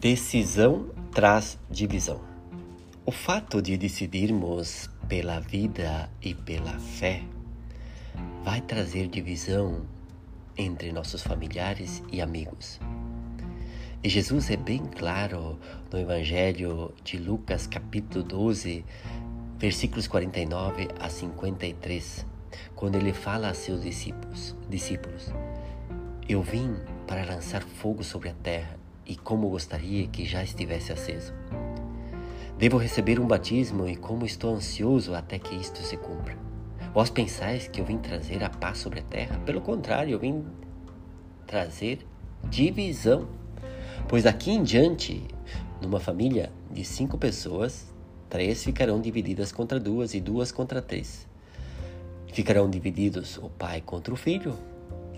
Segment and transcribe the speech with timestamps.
[0.00, 2.20] Decisão traz divisão.
[3.04, 7.24] O fato de decidirmos pela vida e pela fé
[8.44, 9.84] vai trazer divisão
[10.56, 12.78] entre nossos familiares e amigos.
[14.00, 15.58] E Jesus é bem claro
[15.92, 18.84] no Evangelho de Lucas, capítulo 12,
[19.58, 22.24] versículos 49 a 53,
[22.76, 25.32] quando ele fala a seus discípulos: discípulos
[26.28, 28.77] Eu vim para lançar fogo sobre a terra
[29.08, 31.32] e como gostaria que já estivesse aceso.
[32.58, 36.36] Devo receber um batismo e como estou ansioso até que isto se cumpra.
[36.92, 39.38] Vós pensais que eu vim trazer a paz sobre a terra?
[39.46, 40.44] Pelo contrário, eu vim
[41.46, 42.06] trazer
[42.44, 43.28] divisão.
[44.08, 45.22] Pois daqui em diante,
[45.80, 47.94] numa família de cinco pessoas,
[48.28, 51.26] três ficarão divididas contra duas e duas contra três.
[52.32, 54.56] Ficarão divididos o pai contra o filho,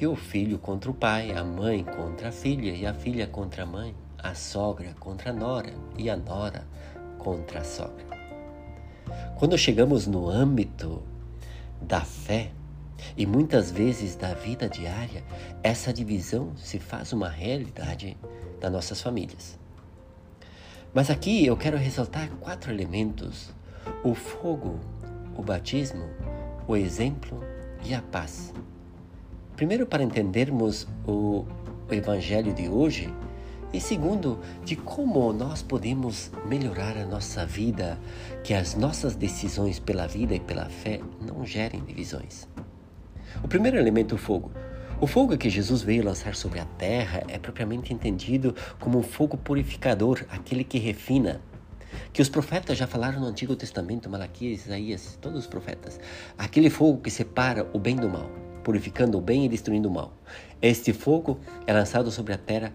[0.00, 3.64] e o filho contra o pai, a mãe contra a filha, e a filha contra
[3.64, 6.66] a mãe, a sogra contra a nora, e a nora
[7.18, 8.06] contra a sogra.
[9.38, 11.02] Quando chegamos no âmbito
[11.82, 12.50] da fé,
[13.16, 15.22] e muitas vezes da vida diária,
[15.62, 18.16] essa divisão se faz uma realidade
[18.58, 19.58] das nossas famílias.
[20.94, 23.50] Mas aqui eu quero ressaltar quatro elementos:
[24.02, 24.80] o fogo,
[25.36, 26.04] o batismo,
[26.66, 27.42] o exemplo
[27.84, 28.52] e a paz.
[29.60, 31.44] Primeiro, para entendermos o,
[31.86, 33.12] o Evangelho de hoje,
[33.74, 38.00] e segundo, de como nós podemos melhorar a nossa vida,
[38.42, 42.48] que as nossas decisões pela vida e pela fé não gerem divisões.
[43.44, 44.50] O primeiro elemento, o fogo.
[44.98, 49.36] O fogo que Jesus veio lançar sobre a terra é propriamente entendido como um fogo
[49.36, 51.38] purificador, aquele que refina.
[52.14, 56.00] Que os profetas já falaram no Antigo Testamento, Malaquias, Isaías, todos os profetas.
[56.38, 60.12] Aquele fogo que separa o bem do mal purificando o bem e destruindo o mal.
[60.60, 62.72] Este fogo é lançado sobre a terra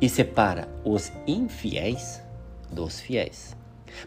[0.00, 2.22] e separa os infiéis
[2.70, 3.56] dos fiéis.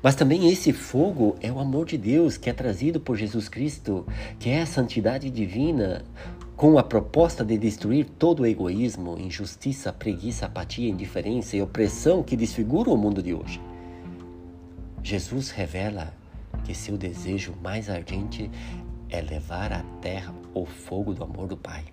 [0.02, 4.06] Mas também esse fogo é o amor de Deus que é trazido por Jesus Cristo,
[4.40, 6.04] que é a santidade divina,
[6.56, 12.36] com a proposta de destruir todo o egoísmo, injustiça, preguiça, apatia, indiferença e opressão que
[12.36, 13.62] desfigura o mundo de hoje.
[15.04, 16.14] Jesus revela
[16.64, 18.50] que seu desejo mais ardente
[19.10, 21.86] é levar à terra o fogo do amor do Pai.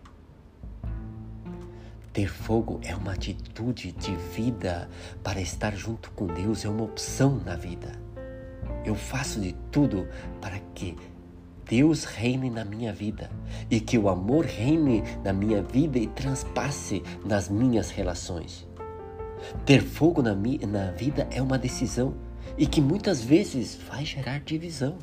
[2.13, 4.89] Ter fogo é uma atitude de vida
[5.23, 7.93] para estar junto com Deus, é uma opção na vida.
[8.85, 10.07] Eu faço de tudo
[10.41, 10.97] para que
[11.69, 13.31] Deus reine na minha vida
[13.71, 18.67] e que o amor reine na minha vida e transpasse nas minhas relações.
[19.65, 22.15] Ter fogo na, na vida é uma decisão
[22.57, 24.97] e que muitas vezes vai gerar divisão.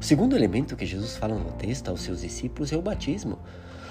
[0.00, 3.36] O segundo elemento que Jesus fala no texto aos seus discípulos é o batismo.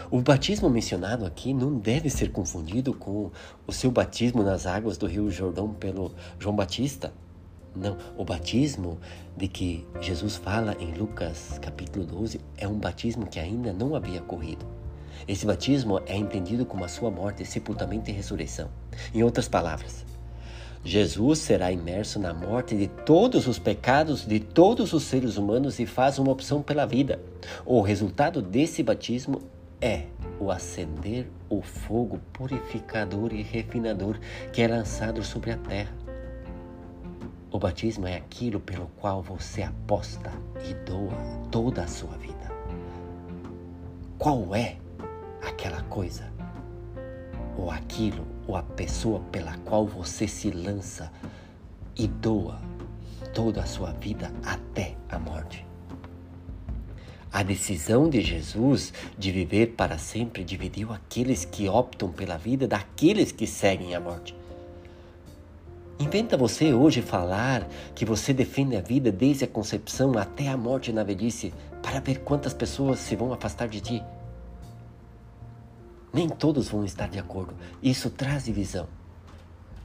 [0.09, 3.29] O batismo mencionado aqui não deve ser confundido com
[3.68, 7.13] o seu batismo nas águas do Rio Jordão pelo João Batista.
[7.75, 8.97] Não, o batismo
[9.35, 14.22] de que Jesus fala em Lucas capítulo 12 é um batismo que ainda não havia
[14.22, 14.66] ocorrido.
[15.28, 18.69] Esse batismo é entendido como a sua morte, sepultamento e ressurreição.
[19.13, 20.06] Em outras palavras,
[20.88, 25.86] Jesus será imerso na morte de todos os pecados de todos os seres humanos e
[25.86, 27.20] faz uma opção pela vida.
[27.66, 29.42] O resultado desse batismo
[29.81, 30.03] é
[30.40, 34.18] o acender o fogo purificador e refinador
[34.53, 35.92] que é lançado sobre a terra.
[37.52, 40.31] O batismo é aquilo pelo qual você aposta
[40.69, 41.18] e doa
[41.52, 42.50] toda a sua vida.
[44.18, 44.78] Qual é
[45.42, 46.37] aquela coisa
[47.57, 51.12] ou aquilo ou a pessoa pela qual você se lança
[51.95, 52.59] e doa
[53.34, 55.66] toda a sua vida até a morte.
[57.31, 63.31] A decisão de Jesus de viver para sempre dividiu aqueles que optam pela vida daqueles
[63.31, 64.35] que seguem a morte.
[66.00, 70.94] Inventa você hoje falar que você defende a vida desde a concepção até a morte
[70.94, 74.03] na velhice para ver quantas pessoas se vão afastar de ti.
[76.18, 77.54] Nem todos vão estar de acordo.
[77.80, 78.88] Isso traz divisão.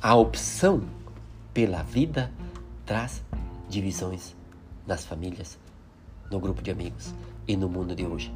[0.00, 0.82] A opção
[1.52, 2.32] pela vida
[2.86, 3.22] traz
[3.68, 4.34] divisões
[4.86, 5.58] nas famílias,
[6.30, 7.14] no grupo de amigos
[7.46, 8.32] e no mundo de hoje.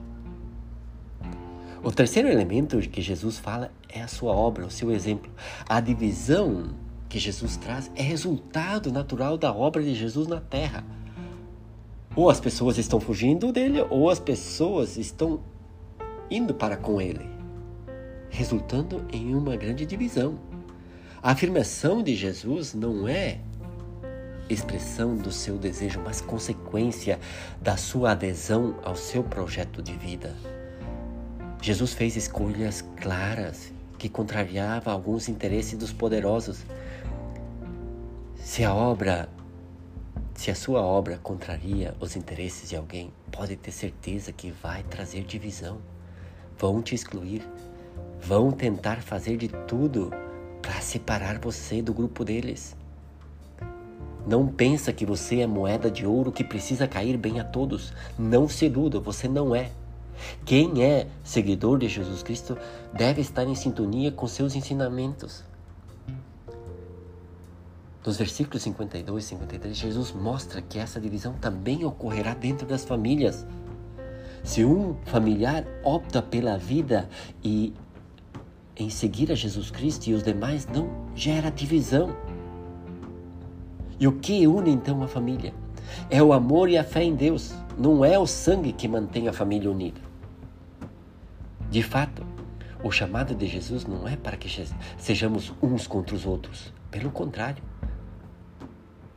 [1.83, 5.33] O terceiro elemento que Jesus fala é a sua obra, o seu exemplo.
[5.67, 6.75] A divisão
[7.09, 10.85] que Jesus traz é resultado natural da obra de Jesus na terra.
[12.15, 15.41] Ou as pessoas estão fugindo dele, ou as pessoas estão
[16.31, 17.36] indo para com ele
[18.37, 20.39] resultando em uma grande divisão.
[21.23, 23.41] A afirmação de Jesus não é
[24.49, 27.19] expressão do seu desejo, mas consequência
[27.63, 30.37] da sua adesão ao seu projeto de vida.
[31.63, 36.59] Jesus fez escolhas claras que contrariavam alguns interesses dos poderosos.
[38.37, 39.31] Se a obra,
[40.35, 45.25] se a sua obra contraria os interesses de alguém, pode ter certeza que vai trazer
[45.25, 45.79] divisão.
[46.59, 47.43] Vão te excluir,
[48.21, 50.13] vão tentar fazer de tudo
[50.63, 52.77] para separar você do grupo deles.
[54.27, 57.93] Não pensa que você é moeda de ouro que precisa cair bem a todos.
[58.19, 59.71] Não se iluda, você não é.
[60.45, 62.59] Quem é seguidor de Jesus Cristo
[62.93, 65.45] deve estar em sintonia com seus ensinamentos.
[68.05, 73.47] Nos versículos 52 e 53, Jesus mostra que essa divisão também ocorrerá dentro das famílias.
[74.45, 77.09] Se um familiar opta pela vida
[77.43, 77.75] e
[78.77, 82.15] em seguir a Jesus Cristo e os demais não gera divisão.
[83.99, 85.55] E o que une então a família?
[86.11, 89.33] É o amor e a fé em Deus, não é o sangue que mantém a
[89.33, 90.01] família unida.
[91.71, 92.25] De fato,
[92.83, 94.49] o chamado de Jesus não é para que
[94.99, 97.63] sejamos uns contra os outros, pelo contrário,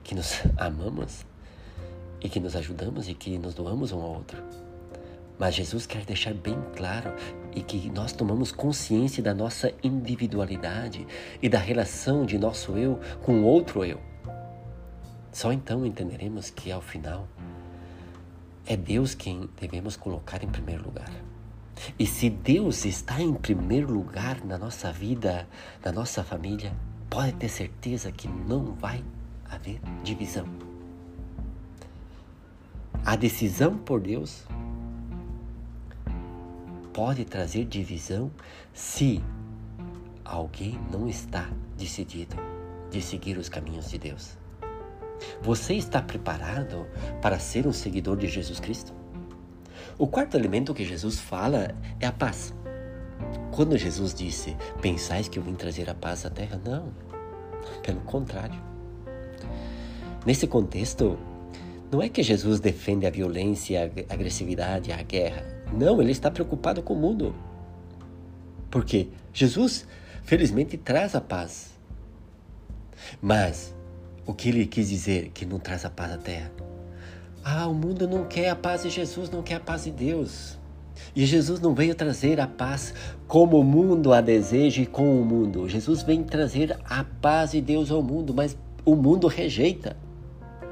[0.03, 1.25] que nos amamos
[2.21, 4.41] e que nos ajudamos e que nos doamos um ao outro.
[5.37, 7.13] Mas Jesus quer deixar bem claro
[7.55, 11.05] e que nós tomamos consciência da nossa individualidade
[11.41, 13.99] e da relação de nosso eu com outro eu.
[15.31, 17.27] Só então entenderemos que, ao final,
[18.65, 21.11] é Deus quem devemos colocar em primeiro lugar.
[21.97, 25.47] E se Deus está em primeiro lugar na nossa vida,
[25.83, 26.73] na nossa família,
[27.09, 29.03] pode ter certeza que não vai
[29.49, 30.45] haver divisão.
[33.05, 34.45] A decisão por Deus
[36.99, 38.29] pode trazer divisão
[38.73, 39.23] se
[40.25, 42.35] alguém não está decidido
[42.91, 44.37] de seguir os caminhos de Deus.
[45.41, 46.85] Você está preparado
[47.21, 48.93] para ser um seguidor de Jesus Cristo?
[49.97, 52.53] O quarto elemento que Jesus fala é a paz.
[53.49, 56.59] Quando Jesus disse: Pensais que eu vim trazer a paz à terra?
[56.65, 56.91] Não,
[57.81, 58.61] pelo contrário.
[60.25, 61.17] Nesse contexto,
[61.91, 65.43] não é que Jesus defende a violência, a agressividade, a guerra.
[65.73, 67.33] Não, ele está preocupado com o mundo.
[68.69, 69.87] Porque Jesus,
[70.23, 71.71] felizmente, traz a paz.
[73.21, 73.73] Mas
[74.25, 76.51] o que ele quis dizer que não traz a paz à terra?
[77.43, 80.59] Ah, o mundo não quer a paz de Jesus, não quer a paz de Deus.
[81.15, 82.93] E Jesus não veio trazer a paz
[83.27, 85.67] como o mundo a deseja e com o mundo.
[85.67, 88.55] Jesus vem trazer a paz de Deus ao mundo, mas
[88.85, 89.97] o mundo rejeita.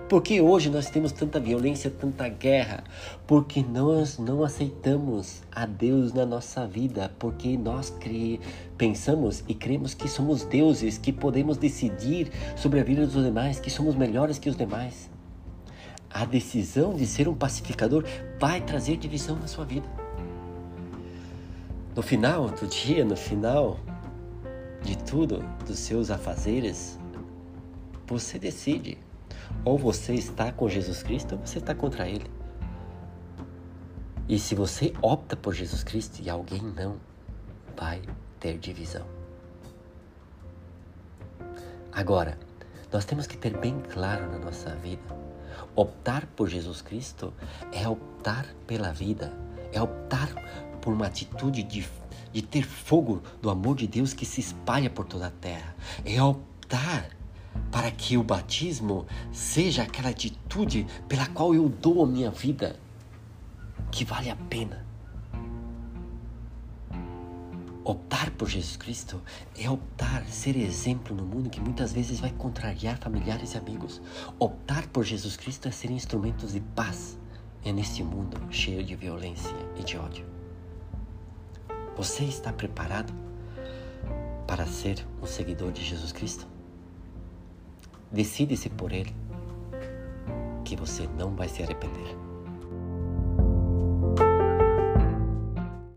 [0.09, 2.85] Porque hoje nós temos tanta violência, tanta guerra?
[3.25, 8.39] Porque nós não aceitamos a Deus na nossa vida, porque nós cre...
[8.77, 13.69] pensamos e cremos que somos deuses, que podemos decidir sobre a vida dos demais, que
[13.69, 15.09] somos melhores que os demais.
[16.09, 18.05] A decisão de ser um pacificador
[18.39, 19.87] vai trazer divisão na sua vida.
[21.93, 23.77] No final do dia, no final
[24.83, 26.97] de tudo, dos seus afazeres,
[28.07, 28.97] você decide
[29.63, 32.29] ou você está com Jesus Cristo ou você está contra Ele.
[34.29, 36.97] E se você opta por Jesus Cristo e alguém não,
[37.77, 38.01] vai
[38.39, 39.05] ter divisão.
[41.91, 42.37] Agora,
[42.91, 45.01] nós temos que ter bem claro na nossa vida:
[45.75, 47.33] optar por Jesus Cristo
[47.71, 49.33] é optar pela vida,
[49.71, 50.29] é optar
[50.81, 51.87] por uma atitude de,
[52.31, 55.75] de ter fogo do amor de Deus que se espalha por toda a terra,
[56.05, 57.16] é optar
[57.71, 62.79] para que o batismo seja aquela atitude pela qual eu dou a minha vida,
[63.91, 64.85] que vale a pena.
[67.83, 69.21] Optar por Jesus Cristo
[69.57, 74.01] é optar ser exemplo no mundo que muitas vezes vai contrariar familiares e amigos.
[74.37, 77.17] Optar por Jesus Cristo é ser instrumentos de paz
[77.63, 80.25] é neste mundo cheio de violência e de ódio.
[81.95, 83.13] Você está preparado
[84.45, 86.56] para ser um seguidor de Jesus Cristo?
[88.11, 89.13] Decide-se por ele,
[90.63, 92.26] que você não vai se arrepender.